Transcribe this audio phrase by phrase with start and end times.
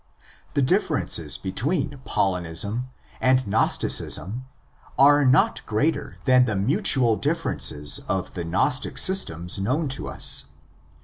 [0.55, 2.89] The differences between Paulinism
[3.21, 4.47] and Gnosticism
[4.97, 10.45] are not greater than the mutual differences of the Gnostic systems known to us.